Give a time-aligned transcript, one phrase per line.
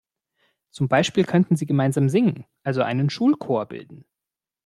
[0.71, 4.03] Zum Beispiel könnten sie gemeinsam singen, also einen Schulchor bilden.